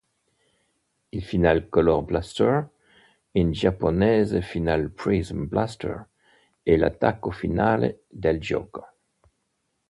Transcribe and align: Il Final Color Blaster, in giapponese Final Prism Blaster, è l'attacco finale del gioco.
Il 1.11 1.23
Final 1.23 1.69
Color 1.69 2.01
Blaster, 2.01 2.69
in 3.33 3.51
giapponese 3.51 4.41
Final 4.41 4.89
Prism 4.89 5.43
Blaster, 5.45 6.09
è 6.63 6.75
l'attacco 6.75 7.29
finale 7.29 8.05
del 8.07 8.39
gioco. 8.39 8.87